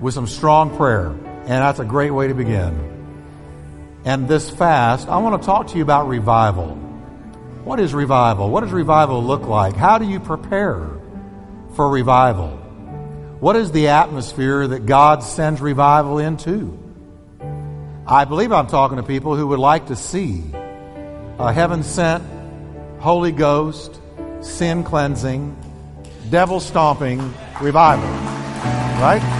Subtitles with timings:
[0.00, 1.08] with some strong prayer.
[1.08, 2.88] And that's a great way to begin.
[4.04, 6.76] And this fast, I want to talk to you about revival.
[7.64, 8.48] What is revival?
[8.48, 9.76] What does revival look like?
[9.76, 10.88] How do you prepare
[11.74, 12.48] for revival?
[13.40, 16.78] What is the atmosphere that God sends revival into?
[18.06, 20.42] I believe I'm talking to people who would like to see
[21.38, 22.24] a heaven sent,
[23.00, 24.00] Holy Ghost,
[24.40, 25.56] sin cleansing,
[26.30, 27.18] devil stomping
[27.60, 28.08] revival.
[29.00, 29.39] Right?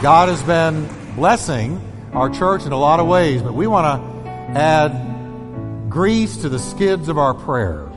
[0.00, 1.80] God has been blessing
[2.12, 6.60] our church in a lot of ways, but we want to add grease to the
[6.60, 7.90] skids of our prayer.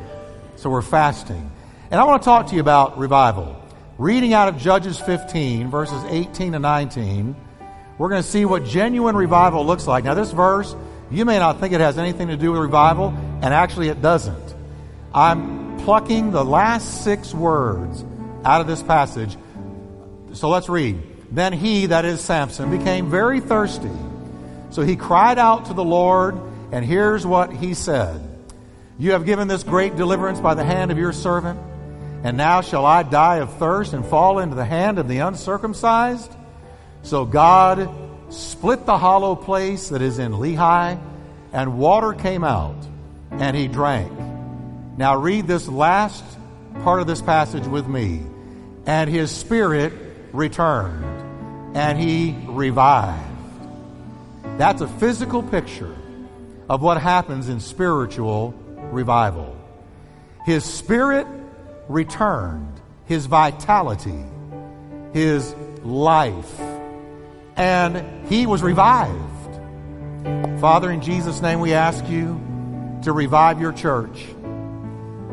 [0.55, 1.51] So we're fasting.
[1.91, 3.55] And I want to talk to you about revival.
[3.99, 7.35] Reading out of Judges 15, verses 18 to 19,
[7.99, 10.03] we're going to see what genuine revival looks like.
[10.03, 10.75] Now, this verse,
[11.11, 13.09] you may not think it has anything to do with revival,
[13.43, 14.55] and actually it doesn't.
[15.13, 18.03] I'm plucking the last six words
[18.43, 19.37] out of this passage.
[20.33, 21.10] So let's read.
[21.31, 23.91] Then he, that is Samson, became very thirsty.
[24.71, 26.37] So he cried out to the Lord,
[26.71, 28.21] and here's what he said
[28.97, 31.59] You have given this great deliverance by the hand of your servant,
[32.23, 36.31] and now shall I die of thirst and fall into the hand of the uncircumcised?
[37.03, 37.89] So God
[38.29, 40.99] split the hollow place that is in Lehi,
[41.53, 42.77] and water came out,
[43.31, 44.11] and he drank.
[44.97, 46.23] Now read this last
[46.83, 48.21] part of this passage with me.
[48.85, 49.93] And his spirit
[50.33, 51.20] returned
[51.73, 53.27] and he revived.
[54.57, 55.95] That's a physical picture
[56.69, 58.53] of what happens in spiritual
[58.91, 59.57] revival.
[60.45, 61.27] His spirit
[61.87, 64.23] returned, his vitality,
[65.13, 66.59] his life,
[67.55, 69.19] and he was revived.
[70.59, 72.39] Father, in Jesus' name, we ask you
[73.03, 74.25] to revive your church.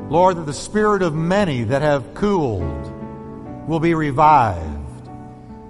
[0.09, 4.78] Lord, that the spirit of many that have cooled will be revived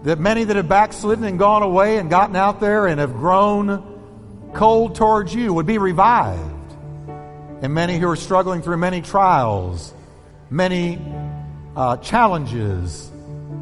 [0.04, 4.50] that many that have backslidden and gone away and gotten out there and have grown
[4.54, 6.42] cold towards you would be revived.
[7.60, 9.92] And many who are struggling through many trials,
[10.48, 10.98] many
[11.74, 13.10] uh, challenges,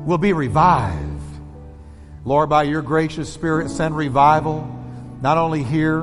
[0.05, 1.23] will be revived.
[2.25, 4.69] Lord, by your gracious Spirit, send revival,
[5.23, 6.03] not only here,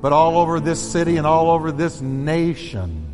[0.00, 3.06] but all over this city and all over this nation.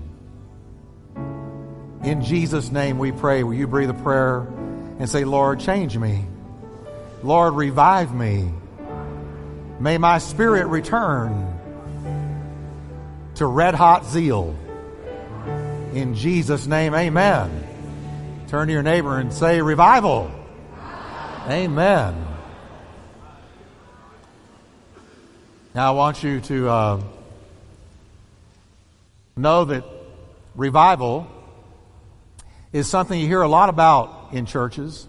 [2.04, 3.42] In Jesus' name we pray.
[3.42, 4.46] Will you breathe a prayer
[4.98, 6.24] and say, Lord, change me.
[7.26, 8.48] Lord, revive me.
[9.80, 11.58] May my spirit return
[13.34, 14.56] to red hot zeal.
[15.92, 17.66] In Jesus' name, amen.
[18.46, 20.30] Turn to your neighbor and say, Revival.
[21.48, 22.14] Amen.
[25.74, 27.00] Now, I want you to uh,
[29.34, 29.82] know that
[30.54, 31.26] revival
[32.72, 35.08] is something you hear a lot about in churches.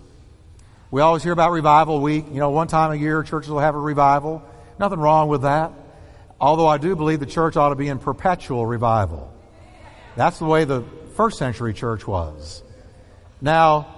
[0.90, 2.26] We always hear about revival week.
[2.32, 4.42] You know, one time a year churches will have a revival.
[4.80, 5.74] Nothing wrong with that.
[6.40, 9.34] Although I do believe the church ought to be in perpetual revival.
[10.16, 10.84] That's the way the
[11.16, 12.64] first century church was.
[13.42, 13.96] Now,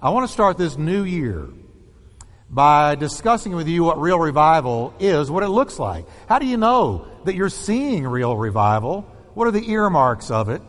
[0.00, 1.48] I want to start this new year
[2.48, 6.06] by discussing with you what real revival is, what it looks like.
[6.26, 9.02] How do you know that you're seeing real revival?
[9.34, 10.62] What are the earmarks of it?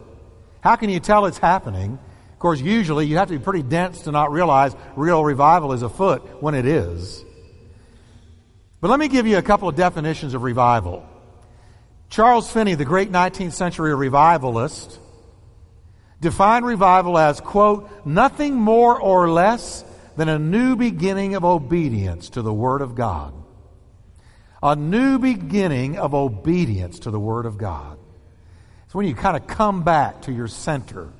[0.60, 1.98] How can you tell it's happening?
[2.42, 5.84] Of course, usually you have to be pretty dense to not realize real revival is
[5.84, 7.24] afoot when it is.
[8.80, 11.08] But let me give you a couple of definitions of revival.
[12.10, 14.98] Charles Finney, the great 19th century revivalist,
[16.20, 19.86] defined revival as, quote, nothing more or less
[20.18, 23.36] than a new beginning of obedience to the Word of God.
[24.64, 28.00] A new beginning of obedience to the Word of God.
[28.86, 31.14] It's when you kind of come back to your center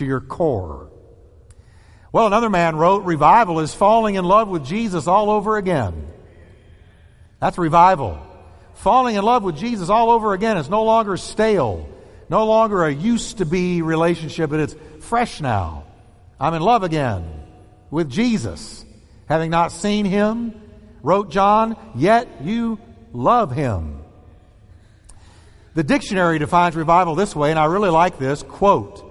[0.00, 0.90] to your core.
[2.12, 6.08] Well, another man wrote, Revival is falling in love with Jesus all over again.
[7.38, 8.18] That's revival.
[8.74, 11.86] Falling in love with Jesus all over again is no longer stale,
[12.28, 15.84] no longer a used to be relationship, but it's fresh now.
[16.40, 17.30] I'm in love again
[17.90, 18.84] with Jesus.
[19.28, 20.60] Having not seen him,
[21.02, 22.78] wrote John, yet you
[23.12, 24.02] love him.
[25.74, 29.09] The dictionary defines revival this way, and I really like this quote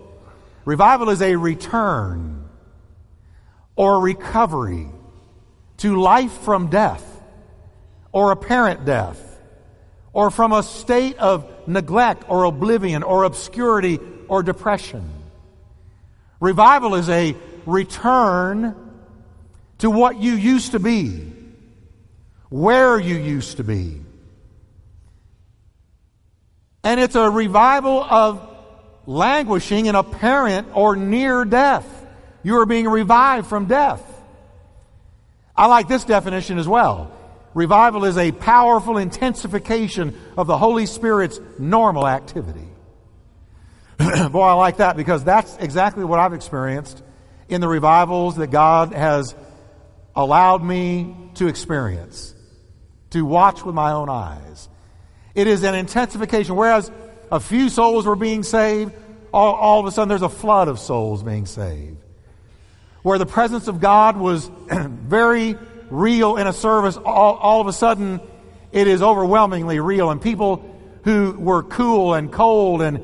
[0.65, 2.47] Revival is a return
[3.75, 4.88] or recovery
[5.77, 7.06] to life from death
[8.11, 9.39] or apparent death
[10.11, 15.09] or from a state of neglect or oblivion or obscurity or depression.
[16.39, 17.35] Revival is a
[17.65, 18.75] return
[19.79, 21.31] to what you used to be,
[22.50, 24.01] where you used to be.
[26.83, 28.49] And it's a revival of
[29.09, 31.88] languishing in apparent or near death
[32.44, 34.01] You are being revived from death.
[35.57, 37.11] I like this definition as well.
[37.53, 42.67] Revival is a powerful intensification of the Holy Spirit's normal activity.
[43.97, 47.03] Boy, I like that because that's exactly what I've experienced
[47.50, 49.35] in the revivals that God has
[50.15, 52.33] allowed me to experience,
[53.09, 54.69] to watch with my own eyes.
[55.35, 56.55] It is an intensification.
[56.55, 56.89] Whereas
[57.31, 58.93] a few souls were being saved,
[59.33, 61.97] all, all of a sudden there's a flood of souls being saved.
[63.01, 65.57] Where the presence of God was very
[65.89, 68.19] real in a service, all, all of a sudden
[68.71, 70.11] it is overwhelmingly real.
[70.11, 73.01] And people who were cool and cold and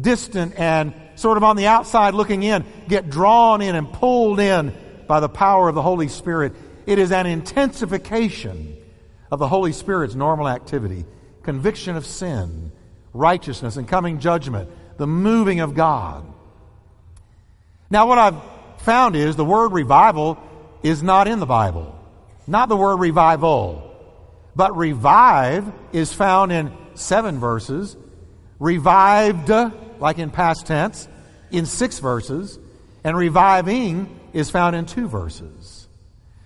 [0.00, 4.74] distant and sort of on the outside looking in get drawn in and pulled in
[5.06, 6.54] by the power of the Holy Spirit.
[6.86, 8.76] It is an intensification
[9.30, 11.04] of the Holy Spirit's normal activity
[11.42, 12.63] conviction of sin,
[13.14, 14.68] righteousness, and coming judgment,
[14.98, 16.26] the moving of God.
[17.88, 18.42] Now, what I've
[18.78, 20.38] found is the word revival
[20.82, 21.98] is not in the Bible.
[22.46, 23.90] Not the word revival.
[24.54, 27.96] But revive is found in seven verses.
[28.58, 29.50] Revived,
[30.00, 31.08] like in past tense,
[31.50, 32.58] in six verses.
[33.02, 35.88] And reviving is found in two verses.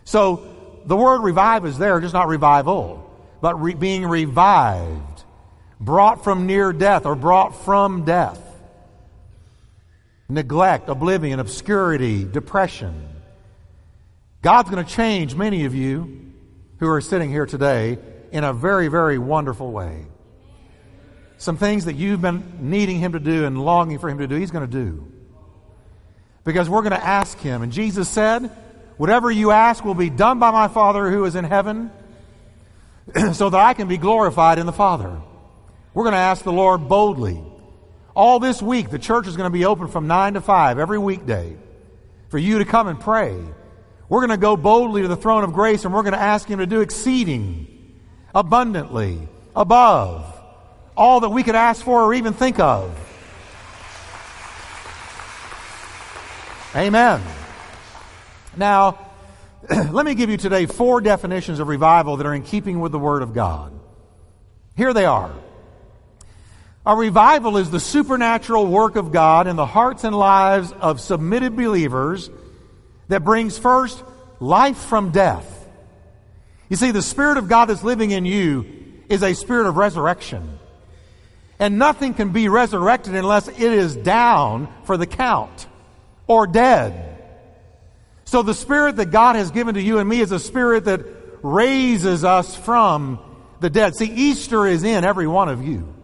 [0.05, 0.47] So
[0.87, 3.11] the word revive is there, just not revival,
[3.41, 5.03] but re- being revived,
[5.81, 8.41] brought from near death or brought from death.
[10.29, 13.09] Neglect, oblivion, obscurity, depression.
[14.43, 16.33] God's going to change many of you
[16.79, 17.99] who are sitting here today
[18.31, 20.07] in a very, very wonderful way.
[21.39, 24.35] Some things that you've been needing Him to do and longing for Him to do,
[24.35, 25.11] He's going to do.
[26.45, 27.63] Because we're going to ask Him.
[27.63, 28.51] And Jesus said,
[28.97, 31.93] Whatever you ask will be done by my Father who is in heaven,
[33.33, 35.21] so that I can be glorified in the Father.
[35.99, 37.43] We're going to ask the Lord boldly.
[38.15, 40.97] All this week, the church is going to be open from 9 to 5 every
[40.97, 41.57] weekday
[42.29, 43.37] for you to come and pray.
[44.09, 46.47] We're going to go boldly to the throne of grace and we're going to ask
[46.47, 47.99] Him to do exceeding,
[48.33, 50.41] abundantly, above
[50.97, 52.95] all that we could ask for or even think of.
[56.77, 57.21] Amen.
[58.57, 59.11] Now,
[59.91, 63.01] let me give you today four definitions of revival that are in keeping with the
[63.01, 63.73] Word of God.
[64.77, 65.35] Here they are.
[66.89, 71.55] A revival is the supernatural work of God in the hearts and lives of submitted
[71.55, 72.31] believers
[73.09, 74.03] that brings first
[74.41, 75.69] life from death.
[76.71, 78.65] You see, the Spirit of God that's living in you
[79.11, 80.59] is a spirit of resurrection.
[81.59, 85.67] And nothing can be resurrected unless it is down for the count
[86.27, 87.19] or dead.
[88.25, 91.05] So the spirit that God has given to you and me is a spirit that
[91.43, 93.19] raises us from
[93.61, 93.95] the dead.
[93.95, 95.97] See, Easter is in every one of you.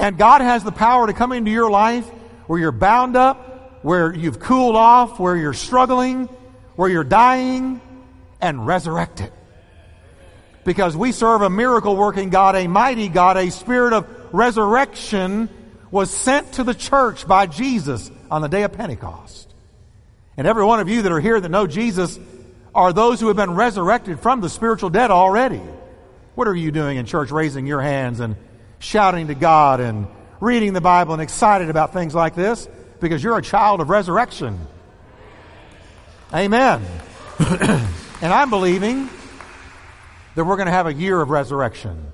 [0.00, 2.08] And God has the power to come into your life
[2.46, 6.24] where you're bound up, where you've cooled off, where you're struggling,
[6.74, 7.82] where you're dying,
[8.40, 9.30] and resurrect it.
[10.64, 15.50] Because we serve a miracle working God, a mighty God, a spirit of resurrection
[15.90, 19.52] was sent to the church by Jesus on the day of Pentecost.
[20.38, 22.18] And every one of you that are here that know Jesus
[22.74, 25.60] are those who have been resurrected from the spiritual dead already.
[26.36, 28.36] What are you doing in church, raising your hands and
[28.80, 30.08] shouting to God and
[30.40, 32.68] reading the Bible and excited about things like this?
[32.98, 34.58] Because you're a child of resurrection.
[36.34, 36.84] Amen.
[37.38, 39.08] and I'm believing
[40.34, 42.12] that we're going to have a year of resurrection.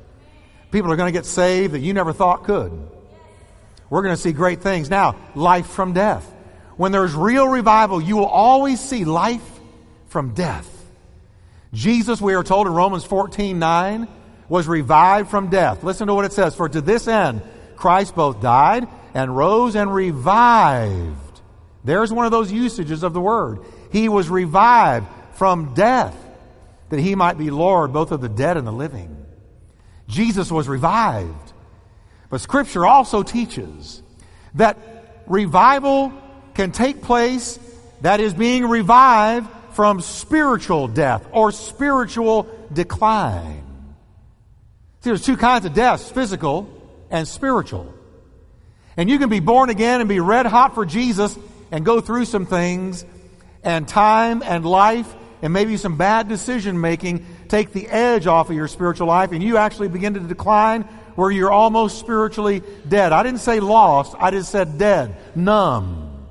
[0.70, 2.72] People are going to get saved that you never thought could.
[3.88, 4.90] We're going to see great things.
[4.90, 6.30] Now, life from death.
[6.76, 9.48] When there's real revival, you will always see life
[10.08, 10.72] from death.
[11.72, 14.08] Jesus, we are told in Romans 14 9,
[14.48, 15.82] was revived from death.
[15.82, 16.54] Listen to what it says.
[16.54, 17.42] For to this end,
[17.76, 21.40] Christ both died and rose and revived.
[21.84, 23.60] There's one of those usages of the word.
[23.92, 26.16] He was revived from death
[26.88, 29.24] that he might be Lord both of the dead and the living.
[30.08, 31.52] Jesus was revived.
[32.30, 34.02] But Scripture also teaches
[34.54, 34.78] that
[35.26, 36.12] revival
[36.54, 37.58] can take place
[38.00, 43.65] that is being revived from spiritual death or spiritual decline.
[45.06, 46.68] See, there's two kinds of deaths physical
[47.12, 47.94] and spiritual.
[48.96, 51.38] And you can be born again and be red hot for Jesus
[51.70, 53.04] and go through some things,
[53.62, 58.56] and time and life and maybe some bad decision making take the edge off of
[58.56, 60.82] your spiritual life, and you actually begin to decline
[61.14, 63.12] where you're almost spiritually dead.
[63.12, 66.26] I didn't say lost, I just said dead, numb.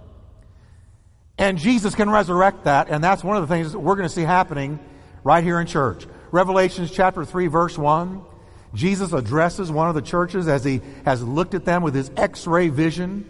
[1.38, 4.14] And Jesus can resurrect that, and that's one of the things that we're going to
[4.14, 4.80] see happening
[5.24, 6.06] right here in church.
[6.32, 8.35] Revelations chapter 3, verse 1.
[8.76, 12.46] Jesus addresses one of the churches as he has looked at them with his x
[12.46, 13.28] ray vision.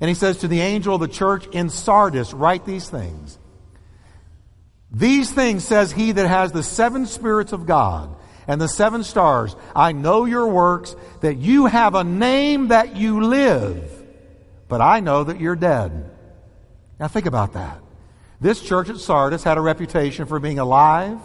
[0.00, 3.38] And he says to the angel of the church in Sardis, write these things.
[4.90, 8.14] These things says he that has the seven spirits of God
[8.46, 9.56] and the seven stars.
[9.74, 13.90] I know your works, that you have a name that you live,
[14.68, 16.10] but I know that you're dead.
[17.00, 17.80] Now think about that.
[18.40, 21.18] This church at Sardis had a reputation for being alive,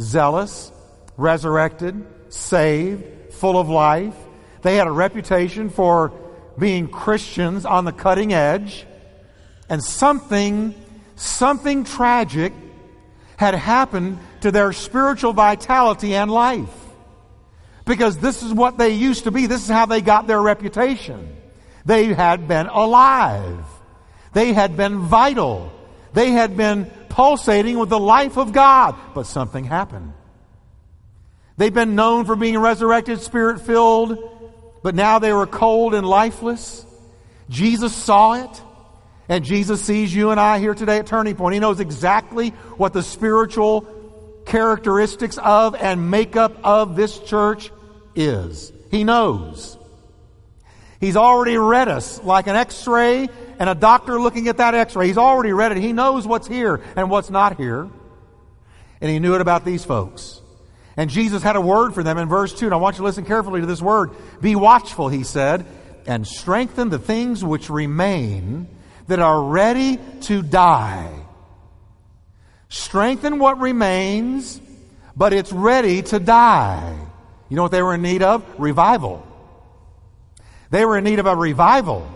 [0.00, 0.70] zealous,
[1.16, 4.16] resurrected, saved, full of life.
[4.62, 6.12] They had a reputation for
[6.58, 8.86] being Christians on the cutting edge.
[9.68, 10.74] And something,
[11.16, 12.52] something tragic
[13.36, 16.68] had happened to their spiritual vitality and life.
[17.84, 19.46] Because this is what they used to be.
[19.46, 21.36] This is how they got their reputation.
[21.84, 23.64] They had been alive.
[24.32, 25.72] They had been vital.
[26.12, 28.94] They had been pulsating with the life of God.
[29.14, 30.12] But something happened.
[31.62, 34.18] They've been known for being resurrected, spirit filled,
[34.82, 36.84] but now they were cold and lifeless.
[37.48, 38.62] Jesus saw it.
[39.28, 41.54] And Jesus sees you and I here today at Turning Point.
[41.54, 43.82] He knows exactly what the spiritual
[44.44, 47.70] characteristics of and makeup of this church
[48.16, 48.72] is.
[48.90, 49.78] He knows.
[50.98, 53.28] He's already read us like an x ray
[53.60, 55.06] and a doctor looking at that x ray.
[55.06, 55.78] He's already read it.
[55.78, 57.88] He knows what's here and what's not here.
[59.00, 60.41] And he knew it about these folks.
[60.96, 62.66] And Jesus had a word for them in verse 2.
[62.66, 64.10] And I want you to listen carefully to this word.
[64.40, 65.64] Be watchful, he said,
[66.06, 68.68] and strengthen the things which remain
[69.06, 71.10] that are ready to die.
[72.68, 74.60] Strengthen what remains,
[75.16, 76.98] but it's ready to die.
[77.48, 78.44] You know what they were in need of?
[78.58, 79.26] Revival.
[80.70, 82.08] They were in need of a revival.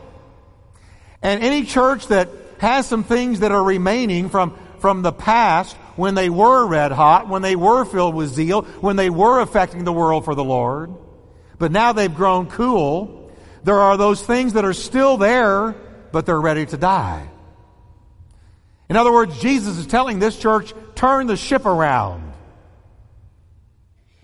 [1.22, 6.14] And any church that has some things that are remaining from, from the past when
[6.14, 9.92] they were red hot, when they were filled with zeal, when they were affecting the
[9.92, 10.94] world for the Lord,
[11.58, 13.30] but now they've grown cool,
[13.64, 15.74] there are those things that are still there,
[16.12, 17.28] but they're ready to die.
[18.88, 22.32] In other words, Jesus is telling this church, turn the ship around.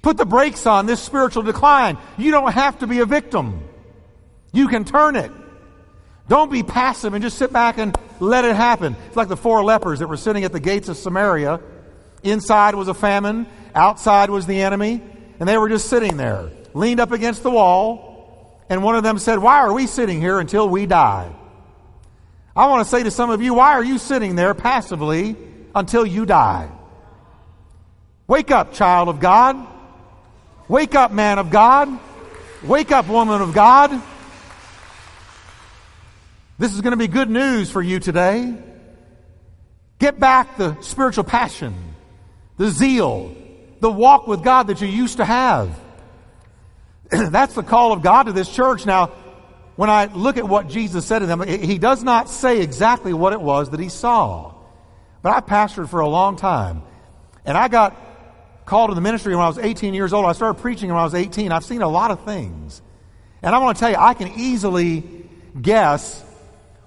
[0.02, 1.98] Put the brakes on this spiritual decline.
[2.18, 3.62] You don't have to be a victim.
[4.52, 5.32] You can turn it.
[6.28, 8.96] Don't be passive and just sit back and let it happen.
[9.08, 11.60] It's like the four lepers that were sitting at the gates of Samaria.
[12.22, 15.02] Inside was a famine, outside was the enemy,
[15.40, 18.62] and they were just sitting there, leaned up against the wall.
[18.68, 21.32] And one of them said, Why are we sitting here until we die?
[22.54, 25.36] I want to say to some of you, why are you sitting there passively
[25.74, 26.70] until you die?
[28.26, 29.56] Wake up, child of God.
[30.68, 31.98] Wake up, man of God.
[32.62, 34.02] Wake up, woman of God.
[36.59, 38.54] This is going to be good news for you today.
[39.99, 41.75] Get back the spiritual passion,
[42.59, 43.35] the zeal,
[43.80, 45.78] the walk with God that you used to have.
[47.11, 48.85] That's the call of God to this church.
[48.85, 49.06] Now,
[49.76, 53.32] when I look at what Jesus said to them, he does not say exactly what
[53.32, 54.54] it was that he saw.
[55.23, 56.82] But I pastored for a long time.
[57.44, 57.97] And I got
[58.66, 60.26] called to the ministry when I was 18 years old.
[60.26, 61.50] I started preaching when I was 18.
[61.50, 62.82] I've seen a lot of things.
[63.40, 65.28] And I want to tell you, I can easily
[65.61, 66.23] guess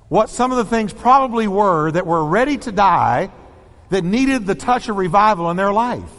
[0.08, 3.32] what some of the things probably were that were ready to die
[3.90, 6.12] that needed the touch of revival in their life.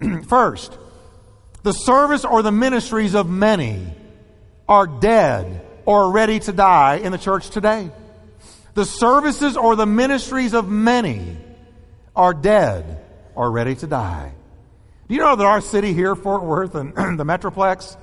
[0.28, 0.76] First,
[1.62, 3.86] the service or the ministries of many
[4.68, 7.90] are dead or ready to die in the church today.
[8.74, 11.36] The services or the ministries of many
[12.16, 14.32] are dead or ready to die.
[15.08, 17.96] Do you know that our city here, Fort Worth and the Metroplex,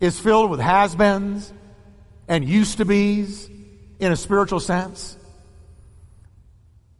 [0.00, 1.52] is filled with has beens
[2.26, 3.48] and used to be's
[4.02, 5.16] in a spiritual sense?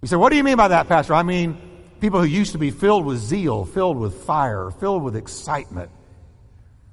[0.01, 1.15] You say, what do you mean by that, Pastor?
[1.15, 1.59] I mean
[2.01, 5.91] people who used to be filled with zeal, filled with fire, filled with excitement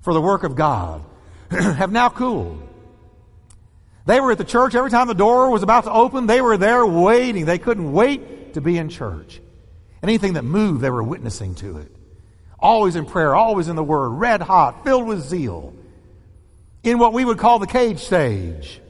[0.02, 1.04] for the work of God.
[1.52, 2.68] have now cooled.
[4.06, 6.58] They were at the church every time the door was about to open, they were
[6.58, 7.46] there waiting.
[7.46, 9.42] They couldn't wait to be in church.
[10.02, 11.92] Anything that moved, they were witnessing to it.
[12.60, 15.74] Always in prayer, always in the Word, red hot, filled with zeal.
[16.84, 18.82] In what we would call the cage stage.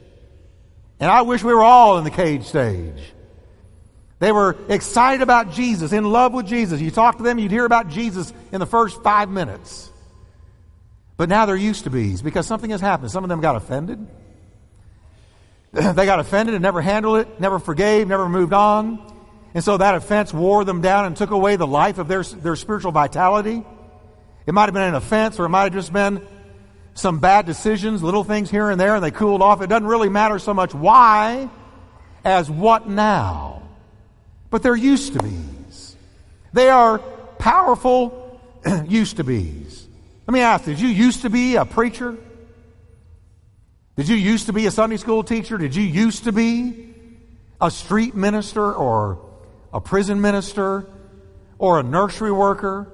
[1.00, 3.02] And I wish we were all in the cage stage.
[4.18, 6.78] They were excited about Jesus, in love with Jesus.
[6.78, 9.90] You talk to them, you'd hear about Jesus in the first five minutes.
[11.16, 13.10] But now they're used to bees because something has happened.
[13.10, 14.06] Some of them got offended.
[15.72, 19.06] they got offended and never handled it, never forgave, never moved on.
[19.54, 22.56] And so that offense wore them down and took away the life of their, their
[22.56, 23.64] spiritual vitality.
[24.46, 26.26] It might have been an offense or it might have just been
[27.00, 29.62] some bad decisions, little things here and there, and they cooled off.
[29.62, 31.48] It doesn't really matter so much why
[32.24, 33.62] as what now.
[34.50, 35.96] But they're used to bees.
[36.52, 38.40] They are powerful
[38.86, 39.86] used to bees.
[40.26, 42.16] Let me ask, did you used to be a preacher?
[43.96, 45.58] Did you used to be a Sunday school teacher?
[45.58, 46.94] Did you used to be
[47.60, 49.18] a street minister or
[49.72, 50.86] a prison minister
[51.58, 52.88] or a nursery worker?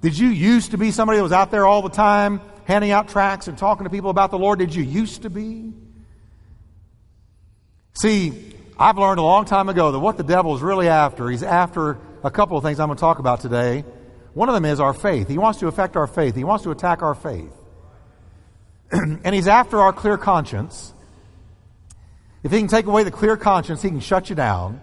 [0.00, 3.08] Did you used to be somebody that was out there all the time handing out
[3.08, 4.58] tracts and talking to people about the Lord?
[4.58, 5.72] Did you used to be?
[7.94, 11.42] See, I've learned a long time ago that what the devil is really after, he's
[11.42, 13.86] after a couple of things I'm going to talk about today.
[14.34, 15.28] One of them is our faith.
[15.28, 17.50] He wants to affect our faith, he wants to attack our faith.
[18.92, 20.92] and he's after our clear conscience.
[22.42, 24.82] If he can take away the clear conscience, he can shut you down.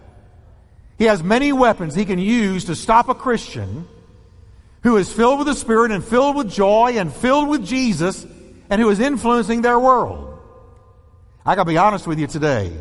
[0.98, 3.88] He has many weapons he can use to stop a Christian
[4.86, 8.24] who is filled with the Spirit and filled with joy and filled with Jesus
[8.70, 10.40] and who is influencing their world.
[11.44, 12.72] I gotta be honest with you today.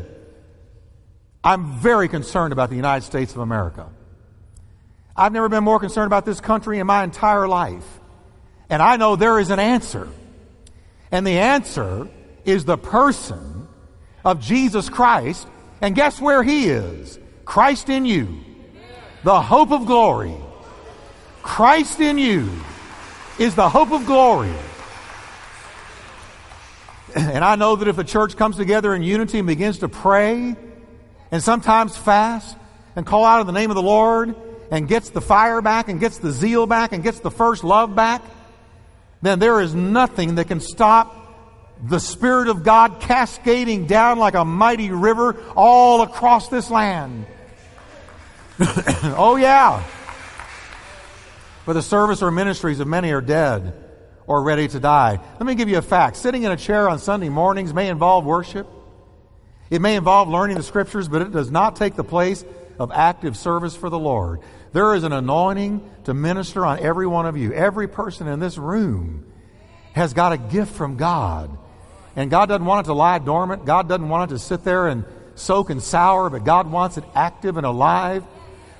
[1.43, 3.89] I'm very concerned about the United States of America.
[5.17, 7.99] I've never been more concerned about this country in my entire life.
[8.69, 10.07] And I know there is an answer.
[11.11, 12.07] And the answer
[12.45, 13.67] is the person
[14.23, 15.47] of Jesus Christ.
[15.81, 17.17] And guess where he is?
[17.45, 18.41] Christ in you,
[19.23, 20.35] the hope of glory.
[21.45, 22.49] Christ in you
[23.37, 24.51] is the hope of glory.
[27.15, 30.55] And I know that if a church comes together in unity and begins to pray
[31.31, 32.57] and sometimes fast
[32.95, 34.35] and call out in the name of the Lord
[34.71, 37.95] and gets the fire back and gets the zeal back and gets the first love
[37.95, 38.23] back,
[39.21, 41.15] then there is nothing that can stop
[41.87, 47.27] the Spirit of God cascading down like a mighty river all across this land.
[48.59, 49.83] oh, yeah.
[51.65, 53.73] For the service or ministries of many are dead
[54.27, 55.19] or ready to die.
[55.39, 56.15] Let me give you a fact.
[56.15, 58.67] Sitting in a chair on Sunday mornings may involve worship.
[59.71, 62.45] It may involve learning the scriptures, but it does not take the place
[62.77, 64.41] of active service for the Lord.
[64.73, 67.51] There is an anointing to minister on every one of you.
[67.51, 69.25] Every person in this room
[69.93, 71.57] has got a gift from God.
[72.15, 73.65] And God doesn't want it to lie dormant.
[73.65, 75.03] God doesn't want it to sit there and
[75.33, 78.23] soak and sour, but God wants it active and alive.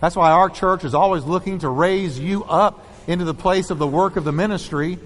[0.06, 3.80] That's why our church is always looking to raise you up into the place of
[3.80, 5.00] the work of the ministry.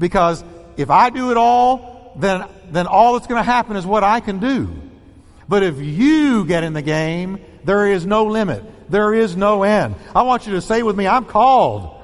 [0.00, 0.42] Because
[0.76, 4.18] if I do it all, then, then all that's going to happen is what I
[4.18, 4.74] can do.
[5.48, 8.64] But if you get in the game, there is no limit.
[8.90, 9.94] There is no end.
[10.16, 12.02] I want you to say with me, I'm called.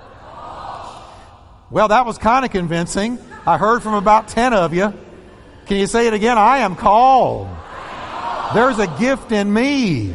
[1.68, 3.18] Well, that was kind of convincing.
[3.44, 4.94] I heard from about 10 of you.
[5.66, 6.38] Can you say it again?
[6.38, 7.48] I am called.
[8.54, 10.14] There's a gift in me.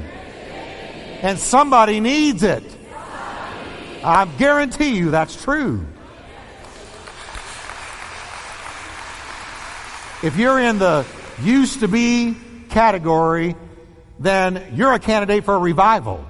[1.25, 2.63] And somebody needs it.
[4.03, 5.83] I guarantee you that's true.
[10.21, 11.03] If you're in the
[11.41, 12.37] used to be
[12.69, 13.55] category,
[14.19, 16.23] then you're a candidate for a revival.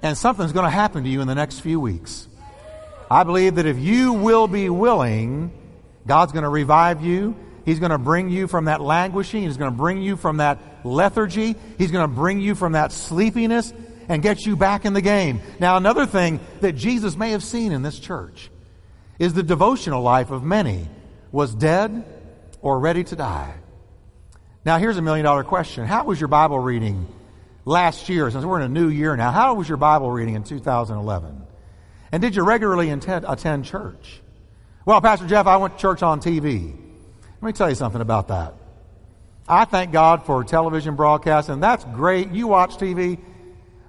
[0.00, 2.26] And something's going to happen to you in the next few weeks.
[3.10, 5.52] I believe that if you will be willing,
[6.06, 7.36] God's going to revive you.
[7.66, 9.42] He's going to bring you from that languishing.
[9.42, 11.56] He's going to bring you from that lethargy.
[11.76, 13.70] He's going to bring you from that sleepiness
[14.08, 15.40] and get you back in the game.
[15.58, 18.50] Now, another thing that Jesus may have seen in this church
[19.18, 20.88] is the devotional life of many
[21.32, 22.04] was dead
[22.60, 23.54] or ready to die.
[24.64, 25.84] Now, here's a million dollar question.
[25.86, 27.06] How was your Bible reading
[27.64, 29.30] last year, since we're in a new year now?
[29.30, 31.42] How was your Bible reading in 2011?
[32.12, 34.20] And did you regularly attend, attend church?
[34.86, 36.74] Well, Pastor Jeff, I went to church on TV.
[37.40, 38.54] Let me tell you something about that.
[39.46, 42.30] I thank God for television broadcast, and that's great.
[42.30, 43.18] You watch TV,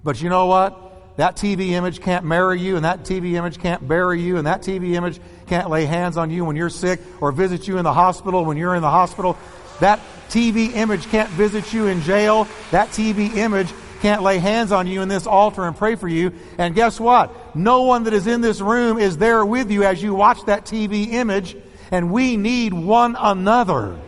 [0.06, 1.18] but you know what?
[1.18, 4.62] That TV image can't marry you, and that TV image can't bury you, and that
[4.62, 7.94] TV image can't lay hands on you when you're sick or visit you in the
[7.94, 9.36] hospital when you're in the hospital.
[9.80, 12.48] That TV image can't visit you in jail.
[12.70, 16.34] That TV image can't lay hands on you in this altar and pray for you.
[16.60, 17.56] And guess what?
[17.56, 20.66] No one that is in this room is there with you as you watch that
[20.66, 21.58] TV image.
[21.90, 24.00] And we need one another.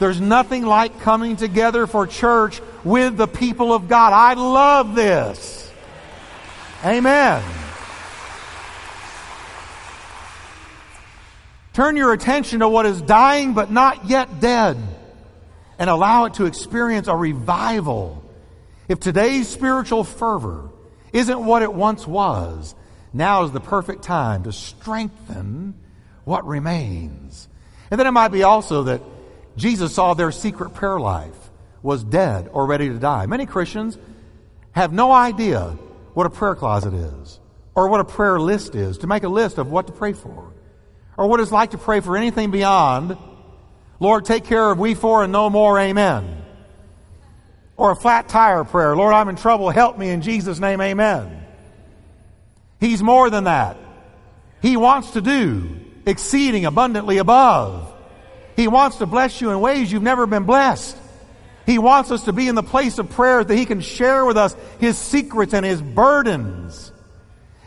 [0.00, 4.12] There's nothing like coming together for church with the people of God.
[4.12, 5.70] I love this.
[6.84, 7.42] Amen.
[11.72, 14.76] Turn your attention to what is dying but not yet dead
[15.78, 18.22] and allow it to experience a revival.
[18.86, 20.70] If today's spiritual fervor
[21.12, 22.74] isn't what it once was,
[23.12, 25.74] now is the perfect time to strengthen
[26.24, 27.48] what remains.
[27.90, 29.00] And then it might be also that
[29.56, 31.36] Jesus saw their secret prayer life
[31.84, 33.26] was dead or ready to die.
[33.26, 33.98] Many Christians
[34.72, 35.76] have no idea
[36.14, 37.38] what a prayer closet is
[37.74, 40.52] or what a prayer list is, to make a list of what to pray for
[41.16, 43.16] or what it's like to pray for anything beyond,
[44.00, 46.42] Lord, take care of we four and no more, amen.
[47.76, 51.44] Or a flat tire prayer, Lord, I'm in trouble, help me in Jesus' name, amen.
[52.80, 53.76] He's more than that.
[54.62, 57.92] He wants to do exceeding abundantly above
[58.56, 60.96] He wants to bless you in ways you've never been blessed.
[61.66, 64.36] He wants us to be in the place of prayer that He can share with
[64.36, 66.92] us His secrets and His burdens.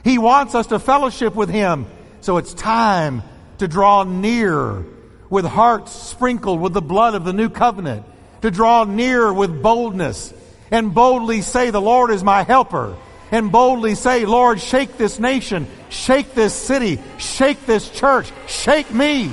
[0.04, 1.86] He wants us to fellowship with Him.
[2.22, 3.24] So it's time
[3.58, 4.86] to draw near
[5.30, 8.06] with hearts sprinkled with the blood of the new covenant,
[8.42, 10.34] to draw near with boldness
[10.72, 12.96] and boldly say, The Lord is my helper.
[13.30, 19.30] And boldly say, Lord, shake this nation, shake this city, shake this church, shake me.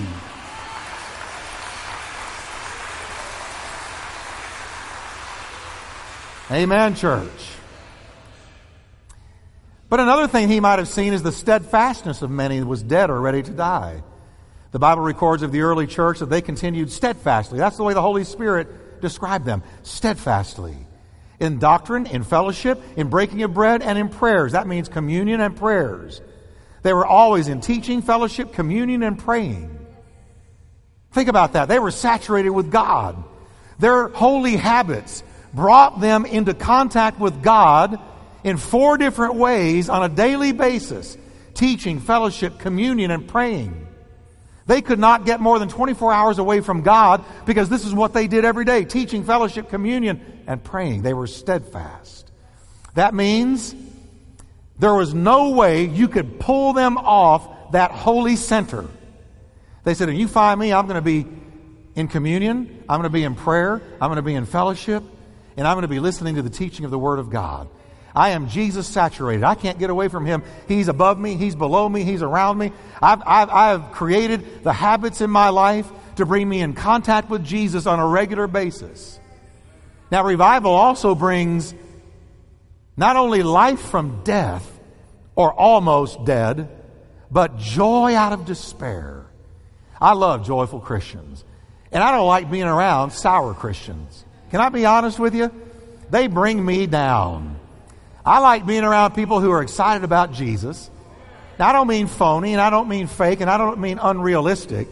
[6.51, 7.31] Amen, church.
[9.89, 13.09] But another thing he might have seen is the steadfastness of many that was dead
[13.09, 14.03] or ready to die.
[14.73, 17.59] The Bible records of the early church that they continued steadfastly.
[17.59, 20.77] That's the way the Holy Spirit described them steadfastly.
[21.41, 24.53] In doctrine, in fellowship, in breaking of bread, and in prayers.
[24.53, 26.21] That means communion and prayers.
[26.83, 29.79] They were always in teaching, fellowship, communion, and praying.
[31.13, 31.69] Think about that.
[31.69, 33.23] They were saturated with God.
[33.79, 35.23] Their holy habits
[35.55, 37.99] brought them into contact with God
[38.43, 41.17] in four different ways on a daily basis
[41.55, 43.87] teaching, fellowship, communion, and praying.
[44.67, 48.13] They could not get more than 24 hours away from God because this is what
[48.13, 51.03] they did every day teaching, fellowship, communion, and praying.
[51.03, 52.31] They were steadfast.
[52.95, 53.75] That means
[54.79, 58.87] there was no way you could pull them off that holy center.
[59.85, 61.27] They said, if you find me, I'm going to be
[61.95, 65.05] in communion, I'm going to be in prayer, I'm going to be in fellowship,
[65.57, 67.69] and I'm going to be listening to the teaching of the Word of God.
[68.15, 69.45] I am Jesus saturated.
[69.45, 70.45] I can't get away from Him.
[70.69, 72.73] He's above me, He's below me, He's around me.
[73.03, 77.45] I've, I've, I've created the habits in my life to bring me in contact with
[77.45, 79.19] Jesus on a regular basis.
[80.11, 81.75] Now, revival also brings
[82.97, 84.71] not only life from death
[85.35, 86.69] or almost dead,
[87.31, 89.27] but joy out of despair.
[90.01, 91.45] I love joyful Christians.
[91.91, 94.25] And I don't like being around sour Christians.
[94.55, 95.51] Can I be honest with you?
[96.11, 97.59] They bring me down.
[98.25, 100.89] I like being around people who are excited about Jesus.
[101.59, 104.87] Now, I don't mean phony, and I don't mean fake, and I don't mean unrealistic,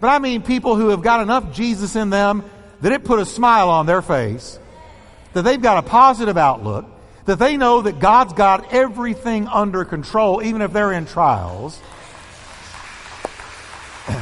[0.00, 2.44] but I mean people who have got enough Jesus in them
[2.82, 4.58] that it put a smile on their face,
[5.32, 6.84] that they've got a positive outlook,
[7.24, 11.80] that they know that God's got everything under control, even if they're in trials.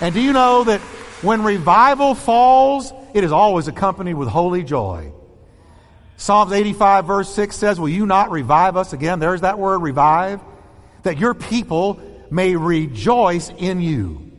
[0.00, 0.80] And do you know that
[1.22, 5.12] when revival falls, it is always accompanied with holy joy.
[6.16, 9.20] Psalms 85, verse 6 says, Will you not revive us again?
[9.20, 10.40] There's that word, revive.
[11.04, 12.00] That your people
[12.30, 14.32] may rejoice in you.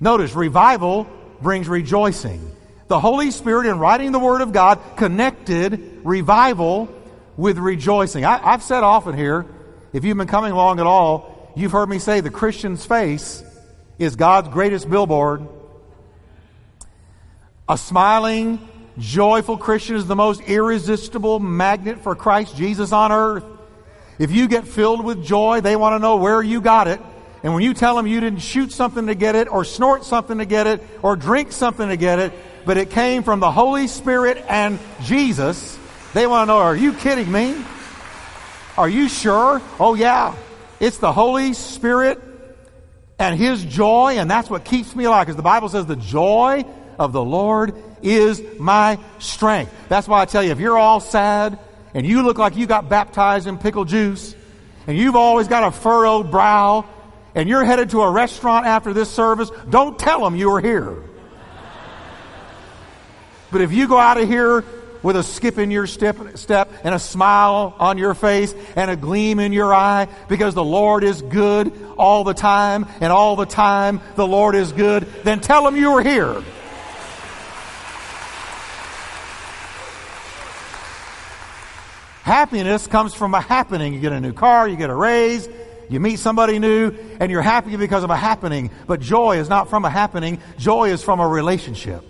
[0.00, 1.08] Notice, revival
[1.40, 2.52] brings rejoicing.
[2.86, 6.88] The Holy Spirit, in writing the Word of God, connected revival
[7.36, 8.24] with rejoicing.
[8.24, 9.46] I, have said often here,
[9.92, 13.42] if you've been coming along at all, you've heard me say the Christian's face
[13.98, 15.48] is God's greatest billboard
[17.68, 18.58] a smiling,
[18.98, 23.44] joyful Christian is the most irresistible magnet for Christ Jesus on earth.
[24.18, 27.00] If you get filled with joy, they want to know where you got it.
[27.42, 30.38] And when you tell them you didn't shoot something to get it, or snort something
[30.38, 32.32] to get it, or drink something to get it,
[32.64, 35.78] but it came from the Holy Spirit and Jesus,
[36.14, 37.62] they want to know, are you kidding me?
[38.78, 39.60] Are you sure?
[39.78, 40.34] Oh, yeah.
[40.80, 42.22] It's the Holy Spirit
[43.18, 45.26] and His joy, and that's what keeps me alive.
[45.26, 46.64] Because the Bible says the joy
[46.98, 49.72] of the Lord is my strength.
[49.88, 51.58] That's why I tell you, if you're all sad
[51.94, 54.34] and you look like you got baptized in pickle juice
[54.86, 56.84] and you've always got a furrowed brow
[57.34, 60.96] and you're headed to a restaurant after this service, don't tell them you were here.
[63.50, 64.64] But if you go out of here
[65.04, 68.96] with a skip in your step, step and a smile on your face and a
[68.96, 73.46] gleam in your eye because the Lord is good all the time and all the
[73.46, 76.42] time the Lord is good, then tell them you were here.
[82.24, 83.92] Happiness comes from a happening.
[83.92, 85.46] You get a new car, you get a raise,
[85.90, 88.70] you meet somebody new, and you're happy because of a happening.
[88.86, 92.02] But joy is not from a happening, joy is from a relationship.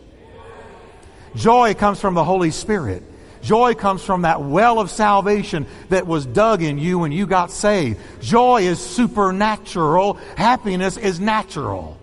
[1.34, 3.02] Joy comes from the Holy Spirit.
[3.42, 7.50] Joy comes from that well of salvation that was dug in you when you got
[7.50, 7.98] saved.
[8.20, 10.14] Joy is supernatural.
[10.36, 12.00] Happiness is natural.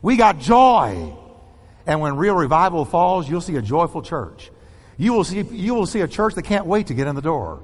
[0.00, 1.14] We got joy.
[1.86, 4.50] And when real revival falls, you'll see a joyful church.
[4.96, 7.22] You will, see, you will see a church that can't wait to get in the
[7.22, 7.62] door.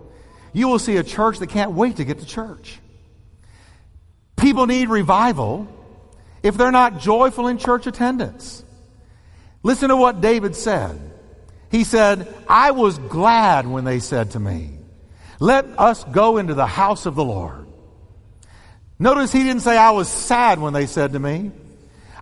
[0.52, 2.78] You will see a church that can't wait to get to church.
[4.36, 5.68] People need revival
[6.42, 8.64] if they're not joyful in church attendance.
[9.62, 11.00] Listen to what David said.
[11.70, 14.70] He said, I was glad when they said to me,
[15.40, 17.66] Let us go into the house of the Lord.
[18.98, 21.52] Notice he didn't say, I was sad when they said to me.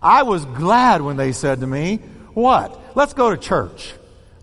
[0.01, 1.97] I was glad when they said to me,
[2.33, 2.95] What?
[2.95, 3.93] Let's go to church.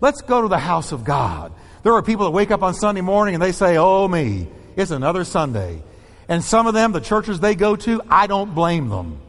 [0.01, 1.53] Let's go to the house of God.
[1.83, 4.91] There are people that wake up on Sunday morning and they say, Oh, me, it's
[4.91, 5.83] another Sunday.
[6.29, 9.21] And some of them, the churches they go to, I don't blame them.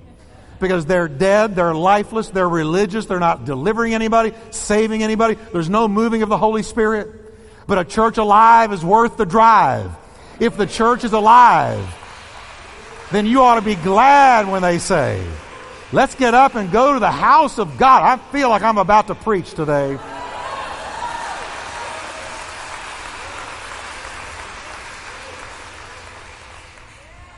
[0.60, 5.90] Because they're dead, they're lifeless, they're religious, they're not delivering anybody, saving anybody, there's no
[5.90, 7.10] moving of the Holy Spirit.
[7.68, 9.92] But a church alive is worth the drive.
[10.40, 11.84] If the church is alive,
[13.12, 15.26] then you ought to be glad when they say,
[15.92, 18.04] Let's get up and go to the house of God.
[18.04, 19.98] I feel like I'm about to preach today.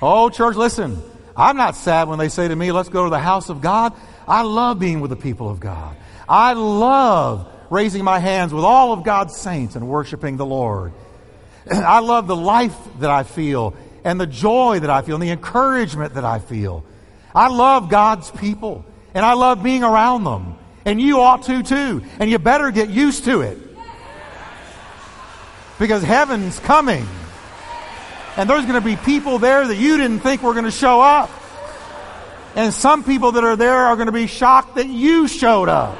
[0.01, 1.01] Oh, church, listen.
[1.35, 3.93] I'm not sad when they say to me, let's go to the house of God.
[4.27, 5.95] I love being with the people of God.
[6.27, 10.93] I love raising my hands with all of God's saints and worshiping the Lord.
[11.71, 15.29] I love the life that I feel and the joy that I feel and the
[15.29, 16.83] encouragement that I feel.
[17.35, 18.83] I love God's people
[19.13, 20.55] and I love being around them.
[20.85, 22.03] And you ought to too.
[22.19, 23.57] And you better get used to it.
[25.77, 27.05] Because heaven's coming.
[28.37, 31.01] And there's going to be people there that you didn't think were going to show
[31.01, 31.31] up.
[32.55, 35.97] And some people that are there are going to be shocked that you showed up.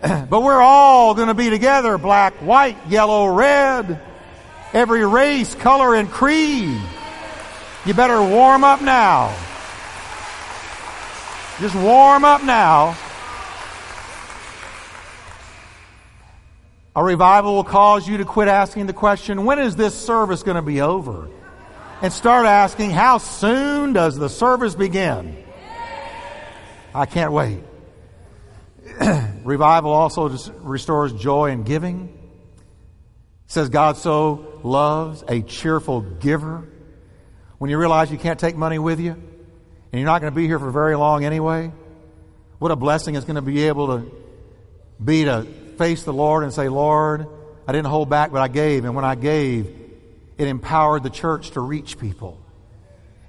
[0.30, 4.00] but we're all going to be together black, white, yellow, red,
[4.72, 6.80] every race, color, and creed.
[7.84, 9.36] You better warm up now.
[11.58, 12.96] Just warm up now.
[16.96, 20.54] A revival will cause you to quit asking the question, when is this service going
[20.54, 21.28] to be over?
[22.00, 25.44] And start asking, how soon does the service begin?
[26.94, 27.62] I can't wait.
[29.44, 30.30] revival also
[30.62, 32.08] restores joy in giving.
[33.44, 36.66] It says God so loves a cheerful giver.
[37.58, 40.46] When you realize you can't take money with you and you're not going to be
[40.46, 41.72] here for very long anyway,
[42.58, 44.10] what a blessing it's going to be able to
[45.04, 47.26] be to face the Lord and say, Lord,
[47.66, 48.84] I didn't hold back, but I gave.
[48.84, 49.66] And when I gave,
[50.38, 52.40] it empowered the church to reach people.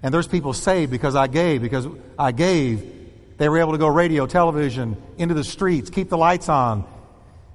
[0.04, 2.94] And there's people saved because I gave, because I gave.
[3.38, 6.86] They were able to go radio, television, into the streets, keep the lights on.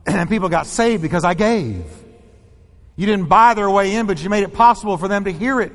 [0.04, 1.84] And people got saved because I gave.
[2.96, 5.60] You didn't buy their way in, but you made it possible for them to hear
[5.60, 5.72] it.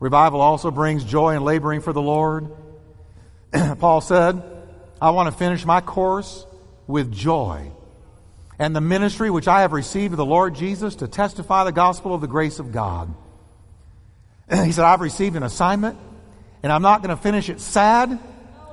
[0.00, 2.50] Revival also brings joy in laboring for the Lord.
[3.78, 4.42] Paul said,
[5.00, 6.46] I want to finish my course
[6.90, 7.72] with joy.
[8.58, 12.14] And the ministry which I have received of the Lord Jesus to testify the gospel
[12.14, 13.14] of the grace of God.
[14.50, 15.98] he said, I've received an assignment,
[16.62, 18.18] and I'm not going to finish it sad.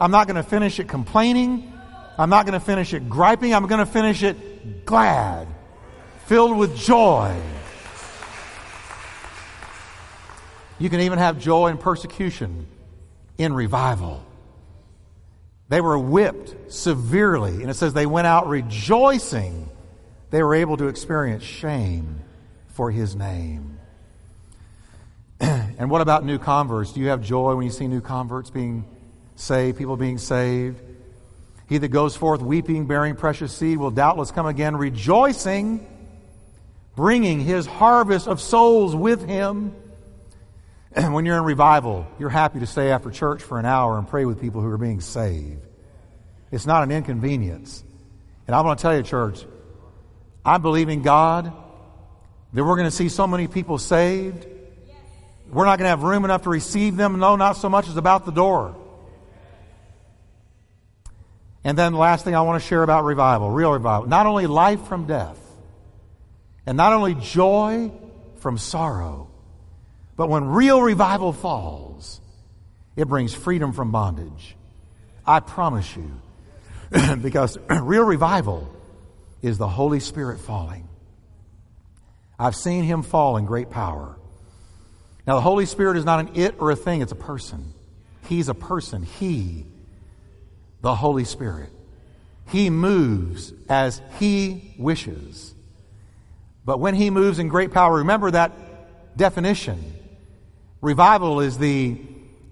[0.01, 1.71] I'm not going to finish it complaining.
[2.17, 3.53] I'm not going to finish it griping.
[3.53, 5.47] I'm going to finish it glad,
[6.25, 7.39] filled with joy.
[10.80, 12.67] You can even have joy in persecution,
[13.38, 14.26] in revival.
[15.69, 19.69] They were whipped severely, and it says they went out rejoicing.
[20.30, 22.21] They were able to experience shame
[22.69, 23.80] for his name.
[25.39, 26.93] and what about new converts?
[26.93, 28.86] Do you have joy when you see new converts being
[29.36, 30.80] saved, people being saved?
[31.67, 35.86] He that goes forth weeping, bearing precious seed, will doubtless come again rejoicing,
[36.95, 39.75] bringing his harvest of souls with him.
[41.12, 44.25] When you're in revival, you're happy to stay after church for an hour and pray
[44.25, 45.65] with people who are being saved.
[46.51, 47.83] It's not an inconvenience.
[48.47, 49.45] And I want to tell you, church,
[50.43, 51.53] I believe in God
[52.53, 54.47] that we're going to see so many people saved.
[55.51, 57.19] We're not going to have room enough to receive them.
[57.19, 58.75] No, not so much as about the door.
[61.63, 64.47] And then the last thing I want to share about revival, real revival, not only
[64.47, 65.38] life from death,
[66.65, 67.91] and not only joy
[68.38, 69.29] from sorrow,
[70.17, 72.19] but when real revival falls,
[72.97, 74.58] it brings freedom from bondage.
[75.25, 76.12] I promise you.
[77.21, 78.73] because real revival
[79.41, 80.88] is the Holy Spirit falling.
[82.39, 84.17] I've seen him fall in great power.
[85.25, 87.73] Now, the Holy Spirit is not an it or a thing, it's a person.
[88.27, 89.03] He's a person.
[89.03, 89.65] He,
[90.82, 91.69] the Holy Spirit.
[92.49, 95.53] He moves as He wishes.
[96.63, 99.96] But when He moves in great power, remember that definition.
[100.81, 101.99] Revival is the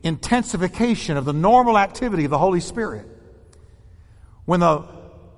[0.04, 3.08] intensification of the normal activity of the Holy Spirit.
[4.46, 4.84] When the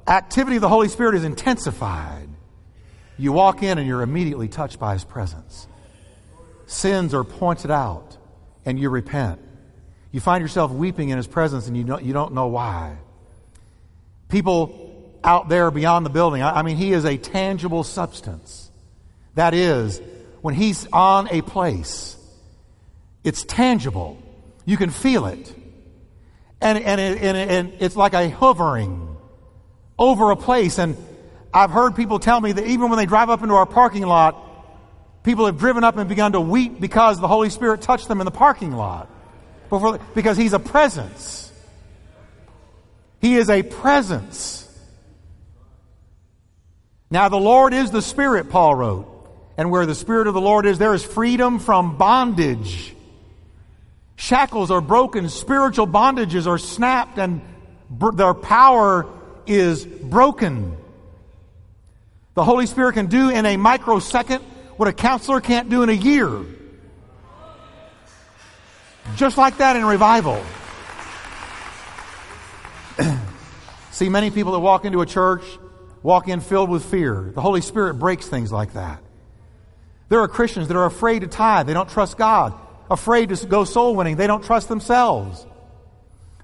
[0.08, 2.28] activity of the Holy Spirit is intensified,
[3.18, 5.68] you walk in and you're immediately touched by His presence.
[6.66, 8.18] Sins are pointed out
[8.66, 9.40] and you repent.
[10.12, 12.98] You find yourself weeping in His presence and you don't, you don't know why.
[14.30, 18.70] People out there beyond the building, I, I mean, He is a tangible substance.
[19.36, 20.02] That is,
[20.42, 22.17] when He's on a place.
[23.24, 24.22] It's tangible.
[24.66, 25.54] You can feel it.
[26.62, 29.16] And, and, it, and, it, and it's like a hovering
[29.98, 30.78] over a place.
[30.80, 30.98] And
[31.54, 35.24] I've heard people tell me that even when they drive up into our parking lot,
[35.24, 38.26] people have driven up and begun to weep because the Holy Spirit touched them in
[38.26, 39.10] the parking lot.
[39.70, 41.52] Before, because He's a presence.
[43.20, 44.64] He is a presence.
[47.10, 49.14] Now, the Lord is the Spirit, Paul wrote.
[49.58, 52.94] And where the Spirit of the Lord is, there is freedom from bondage.
[54.18, 57.40] Shackles are broken, spiritual bondages are snapped, and
[57.88, 59.06] br- their power
[59.46, 60.76] is broken.
[62.34, 64.44] The Holy Spirit can do in a microsecond
[64.76, 66.44] what a counselor can't do in a year.
[69.16, 70.44] Just like that in revival.
[73.92, 75.44] See, many people that walk into a church
[76.02, 77.32] walk in filled with fear.
[77.36, 79.00] The Holy Spirit breaks things like that.
[80.10, 81.68] There are Christians that are afraid to tithe.
[81.68, 82.54] They don't trust God.
[82.90, 84.16] Afraid to go soul winning.
[84.16, 85.46] They don't trust themselves.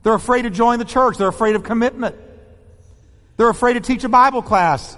[0.04, 1.18] They're afraid to join the church.
[1.18, 2.16] They're afraid of commitment.
[3.38, 4.98] They're afraid to teach a Bible class.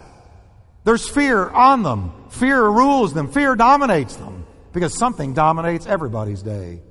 [0.83, 2.11] There's fear on them.
[2.29, 3.31] Fear rules them.
[3.31, 6.81] Fear dominates them because something dominates everybody's day.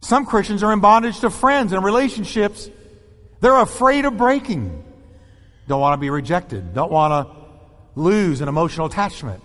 [0.00, 2.68] Some Christians are in bondage to friends and relationships
[3.44, 4.82] they're afraid of breaking.
[5.68, 6.72] Don't want to be rejected.
[6.72, 7.36] Don't want to
[7.94, 9.42] lose an emotional attachment.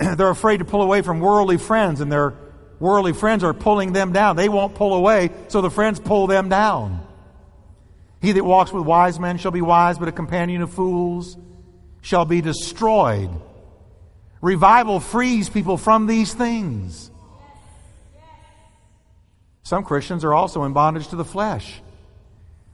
[0.16, 2.34] They're afraid to pull away from worldly friends, and their
[2.78, 4.36] worldly friends are pulling them down.
[4.36, 7.06] They won't pull away, so the friends pull them down.
[8.22, 11.36] He that walks with wise men shall be wise, but a companion of fools
[12.00, 13.30] shall be destroyed.
[14.40, 17.10] Revival frees people from these things.
[19.62, 21.80] Some Christians are also in bondage to the flesh.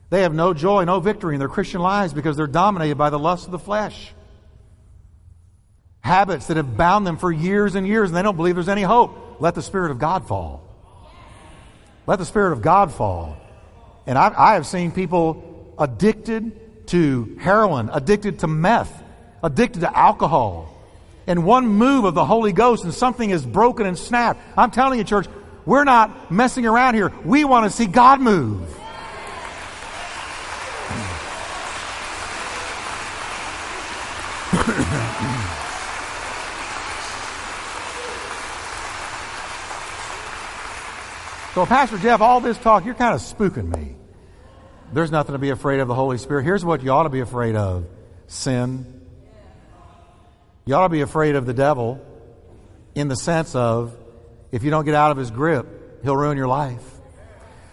[0.09, 3.19] They have no joy, no victory in their Christian lives because they're dominated by the
[3.19, 4.13] lust of the flesh.
[6.07, 8.81] Habits that have bound them for years and years, and they don't believe there's any
[8.81, 9.41] hope.
[9.41, 10.63] Let the Spirit of God fall.
[12.05, 13.35] Let the Spirit of God fall.
[14.05, 19.03] And I, I have seen people addicted to heroin, addicted to meth,
[19.43, 20.73] addicted to alcohol.
[21.27, 24.39] And one move of the Holy Ghost and something is broken and snapped.
[24.57, 25.27] I'm telling you, church,
[25.65, 27.11] we're not messing around here.
[27.25, 28.65] We want to see God move.
[41.57, 43.95] So, Pastor Jeff, all this talk, you're kind of spooking me.
[44.93, 46.43] There's nothing to be afraid of the Holy Spirit.
[46.43, 47.87] Here's what you ought to be afraid of
[48.27, 49.01] sin.
[50.65, 51.99] You ought to be afraid of the devil
[52.93, 53.97] in the sense of
[54.51, 56.83] if you don't get out of his grip, he'll ruin your life.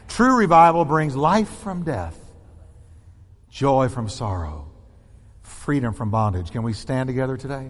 [0.09, 2.19] True revival brings life from death,
[3.51, 4.67] joy from sorrow,
[5.43, 6.53] freedom from bondage.
[6.53, 7.69] Can we stand together today?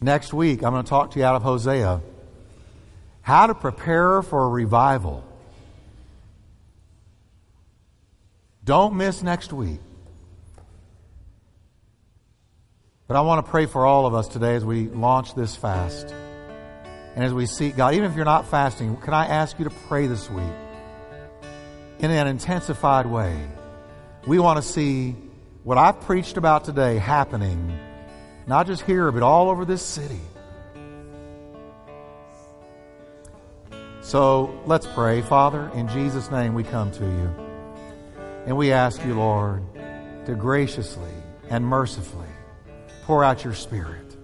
[0.00, 2.00] Next week, I'm going to talk to you out of Hosea
[3.22, 5.24] how to prepare for a revival.
[8.64, 9.80] Don't miss next week.
[13.06, 16.14] But I want to pray for all of us today as we launch this fast.
[17.16, 19.74] And as we seek God, even if you're not fasting, can I ask you to
[19.88, 20.44] pray this week
[21.98, 23.36] in an intensified way?
[24.26, 25.16] We want to see
[25.64, 27.76] what I've preached about today happening,
[28.46, 30.20] not just here, but all over this city.
[34.10, 35.22] So let's pray.
[35.22, 37.32] Father, in Jesus' name we come to you.
[38.44, 39.62] And we ask you, Lord,
[40.26, 41.12] to graciously
[41.48, 42.26] and mercifully
[43.04, 44.16] pour out your Spirit.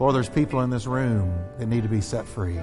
[0.00, 2.58] Lord, there's people in this room that need to be set free.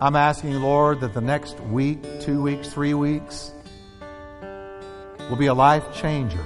[0.00, 3.50] I'm asking, Lord, that the next week, two weeks, three weeks
[5.28, 6.44] will be a life changer,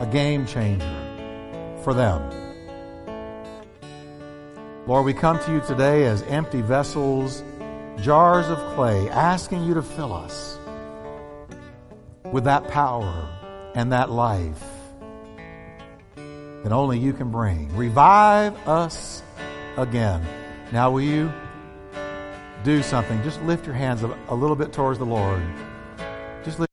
[0.00, 2.43] a game changer for them.
[4.86, 7.42] Lord, we come to you today as empty vessels,
[8.02, 10.58] jars of clay, asking you to fill us
[12.30, 13.26] with that power
[13.74, 14.62] and that life
[16.16, 17.74] that only you can bring.
[17.74, 19.22] Revive us
[19.78, 20.22] again.
[20.70, 21.32] Now, will you
[22.62, 23.22] do something?
[23.22, 25.42] Just lift your hands a, little bit towards the Lord.
[26.44, 26.62] Just lift